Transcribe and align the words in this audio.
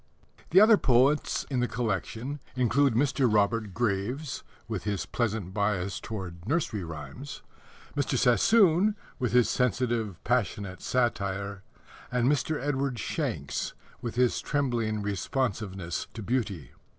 The 0.49 0.59
other 0.59 0.77
poets 0.77 1.45
in 1.51 1.59
the 1.59 1.67
collection 1.67 2.39
include 2.55 2.95
Mr. 2.95 3.31
Robert 3.31 3.71
Graves 3.75 4.41
(with 4.67 4.83
his 4.83 5.05
pleasant 5.05 5.53
bias 5.53 5.99
towards 5.99 6.47
nursery 6.47 6.83
rhymes), 6.83 7.43
Mr. 7.95 8.17
Sassoon 8.17 8.95
(with 9.19 9.31
his 9.33 9.47
sensitive, 9.47 10.17
passionate 10.23 10.81
satire), 10.81 11.61
and 12.11 12.27
Mr. 12.27 12.59
Edward 12.59 12.97
Shanks 12.97 13.75
(with 14.01 14.15
his 14.15 14.41
trembling 14.41 15.03
responsiveness 15.03 16.07
to 16.15 16.23
beauty). 16.23 16.71